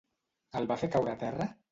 [0.59, 1.47] El va fer caure a terra?